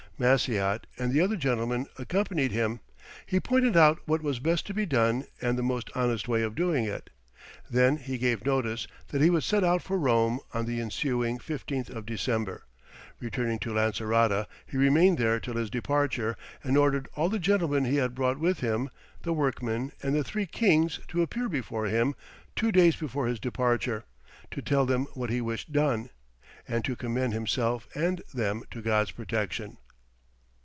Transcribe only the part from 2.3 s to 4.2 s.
him, he pointing out